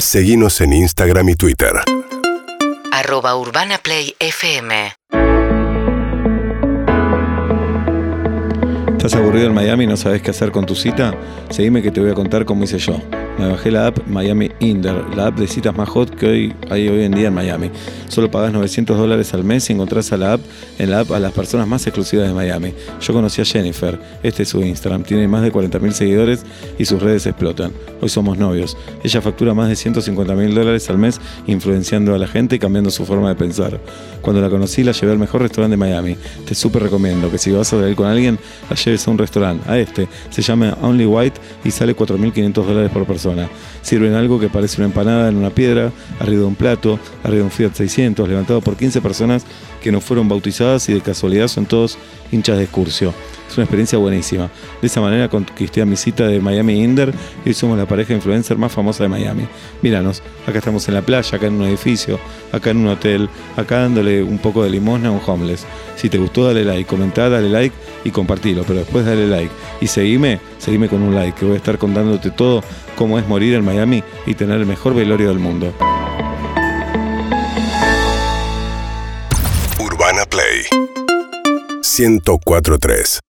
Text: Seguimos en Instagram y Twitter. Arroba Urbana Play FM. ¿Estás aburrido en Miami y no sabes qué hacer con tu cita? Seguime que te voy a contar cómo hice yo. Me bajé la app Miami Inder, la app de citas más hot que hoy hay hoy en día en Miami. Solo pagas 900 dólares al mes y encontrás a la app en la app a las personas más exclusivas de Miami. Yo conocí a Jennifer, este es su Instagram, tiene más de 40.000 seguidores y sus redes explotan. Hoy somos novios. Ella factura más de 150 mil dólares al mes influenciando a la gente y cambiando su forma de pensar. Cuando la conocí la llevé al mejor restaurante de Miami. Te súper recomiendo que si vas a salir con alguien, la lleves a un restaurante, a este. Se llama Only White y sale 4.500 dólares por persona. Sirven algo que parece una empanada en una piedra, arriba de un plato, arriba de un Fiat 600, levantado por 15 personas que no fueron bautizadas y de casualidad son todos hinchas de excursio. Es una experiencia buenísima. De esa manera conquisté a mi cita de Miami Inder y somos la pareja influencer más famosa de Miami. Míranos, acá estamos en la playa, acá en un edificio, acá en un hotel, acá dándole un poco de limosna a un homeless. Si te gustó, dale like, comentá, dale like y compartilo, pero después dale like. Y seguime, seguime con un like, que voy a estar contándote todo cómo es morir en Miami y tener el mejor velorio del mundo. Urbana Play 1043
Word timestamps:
Seguimos 0.00 0.60
en 0.60 0.72
Instagram 0.72 1.28
y 1.30 1.34
Twitter. 1.34 1.72
Arroba 2.92 3.36
Urbana 3.36 3.78
Play 3.78 4.14
FM. 4.20 4.92
¿Estás 8.92 9.14
aburrido 9.14 9.48
en 9.48 9.54
Miami 9.54 9.84
y 9.84 9.86
no 9.88 9.96
sabes 9.96 10.22
qué 10.22 10.30
hacer 10.30 10.52
con 10.52 10.66
tu 10.66 10.76
cita? 10.76 11.14
Seguime 11.50 11.82
que 11.82 11.90
te 11.90 12.00
voy 12.00 12.10
a 12.10 12.14
contar 12.14 12.44
cómo 12.44 12.62
hice 12.62 12.78
yo. 12.78 13.00
Me 13.38 13.46
bajé 13.46 13.70
la 13.70 13.86
app 13.86 14.04
Miami 14.08 14.50
Inder, 14.58 15.14
la 15.14 15.28
app 15.28 15.38
de 15.38 15.46
citas 15.46 15.76
más 15.76 15.88
hot 15.88 16.10
que 16.10 16.26
hoy 16.26 16.54
hay 16.70 16.88
hoy 16.88 17.04
en 17.04 17.12
día 17.12 17.28
en 17.28 17.34
Miami. 17.34 17.70
Solo 18.08 18.28
pagas 18.28 18.52
900 18.52 18.98
dólares 18.98 19.32
al 19.32 19.44
mes 19.44 19.70
y 19.70 19.74
encontrás 19.74 20.12
a 20.12 20.16
la 20.16 20.32
app 20.32 20.40
en 20.80 20.90
la 20.90 21.00
app 21.00 21.12
a 21.12 21.20
las 21.20 21.32
personas 21.32 21.68
más 21.68 21.86
exclusivas 21.86 22.26
de 22.26 22.34
Miami. 22.34 22.74
Yo 23.00 23.12
conocí 23.12 23.40
a 23.40 23.44
Jennifer, 23.44 23.96
este 24.24 24.42
es 24.42 24.48
su 24.48 24.60
Instagram, 24.60 25.04
tiene 25.04 25.28
más 25.28 25.42
de 25.42 25.52
40.000 25.52 25.92
seguidores 25.92 26.44
y 26.80 26.84
sus 26.84 27.00
redes 27.00 27.26
explotan. 27.26 27.70
Hoy 28.00 28.08
somos 28.08 28.38
novios. 28.38 28.76
Ella 29.04 29.20
factura 29.20 29.54
más 29.54 29.68
de 29.68 29.76
150 29.76 30.34
mil 30.34 30.52
dólares 30.52 30.90
al 30.90 30.98
mes 30.98 31.20
influenciando 31.46 32.16
a 32.16 32.18
la 32.18 32.26
gente 32.26 32.56
y 32.56 32.58
cambiando 32.58 32.90
su 32.90 33.06
forma 33.06 33.28
de 33.28 33.36
pensar. 33.36 33.78
Cuando 34.20 34.42
la 34.42 34.50
conocí 34.50 34.82
la 34.82 34.90
llevé 34.90 35.12
al 35.12 35.18
mejor 35.18 35.42
restaurante 35.42 35.74
de 35.74 35.76
Miami. 35.76 36.16
Te 36.44 36.56
súper 36.56 36.82
recomiendo 36.82 37.30
que 37.30 37.38
si 37.38 37.52
vas 37.52 37.72
a 37.72 37.78
salir 37.78 37.94
con 37.94 38.08
alguien, 38.08 38.36
la 38.68 38.74
lleves 38.74 39.06
a 39.06 39.10
un 39.12 39.18
restaurante, 39.18 39.70
a 39.70 39.78
este. 39.78 40.08
Se 40.30 40.42
llama 40.42 40.76
Only 40.82 41.06
White 41.06 41.40
y 41.64 41.70
sale 41.70 41.94
4.500 41.94 42.52
dólares 42.52 42.90
por 42.90 43.06
persona. 43.06 43.27
Sirven 43.82 44.14
algo 44.14 44.38
que 44.38 44.48
parece 44.48 44.76
una 44.78 44.86
empanada 44.86 45.28
en 45.28 45.36
una 45.36 45.50
piedra, 45.50 45.92
arriba 46.20 46.40
de 46.40 46.46
un 46.46 46.54
plato, 46.54 46.98
arriba 47.22 47.38
de 47.38 47.44
un 47.44 47.50
Fiat 47.50 47.74
600, 47.74 48.28
levantado 48.28 48.60
por 48.60 48.76
15 48.76 49.00
personas 49.00 49.44
que 49.82 49.92
no 49.92 50.00
fueron 50.00 50.28
bautizadas 50.28 50.88
y 50.88 50.94
de 50.94 51.00
casualidad 51.00 51.48
son 51.48 51.66
todos 51.66 51.98
hinchas 52.32 52.58
de 52.58 52.64
excursio. 52.64 53.14
Es 53.48 53.56
una 53.56 53.64
experiencia 53.64 53.98
buenísima. 53.98 54.50
De 54.80 54.86
esa 54.88 55.00
manera 55.00 55.28
conquisté 55.28 55.80
a 55.80 55.86
mi 55.86 55.96
cita 55.96 56.26
de 56.26 56.38
Miami 56.38 56.82
Inder 56.82 57.14
y 57.46 57.54
somos 57.54 57.78
la 57.78 57.86
pareja 57.86 58.12
influencer 58.12 58.58
más 58.58 58.72
famosa 58.72 59.04
de 59.04 59.08
Miami. 59.08 59.46
Míranos, 59.80 60.22
acá 60.46 60.58
estamos 60.58 60.86
en 60.88 60.94
la 60.94 61.02
playa, 61.02 61.36
acá 61.36 61.46
en 61.46 61.54
un 61.54 61.66
edificio, 61.66 62.18
acá 62.52 62.70
en 62.70 62.78
un 62.78 62.88
hotel, 62.88 63.28
acá 63.56 63.80
dándole 63.80 64.22
un 64.22 64.38
poco 64.38 64.62
de 64.62 64.70
limosna 64.70 65.08
a 65.08 65.12
un 65.12 65.20
homeless. 65.24 65.66
Si 65.96 66.10
te 66.10 66.18
gustó, 66.18 66.44
dale 66.44 66.64
like, 66.64 66.84
comentá, 66.84 67.30
dale 67.30 67.48
like 67.48 67.74
y 68.04 68.10
compartilo, 68.10 68.64
pero 68.64 68.80
después 68.80 69.06
dale 69.06 69.26
like. 69.26 69.50
Y 69.80 69.86
seguime, 69.86 70.40
seguime 70.68 70.90
con 70.90 71.00
un 71.00 71.14
like, 71.14 71.38
que 71.38 71.46
voy 71.46 71.54
a 71.54 71.56
estar 71.56 71.78
contándote 71.78 72.30
todo 72.30 72.62
cómo 72.94 73.18
es 73.18 73.26
morir 73.26 73.54
en 73.54 73.64
Miami 73.64 74.04
y 74.26 74.34
tener 74.34 74.60
el 74.60 74.66
mejor 74.66 74.94
velorio 74.94 75.28
del 75.28 75.38
mundo. 75.38 75.72
Urbana 79.80 80.26
Play 80.26 80.66
1043 81.98 83.20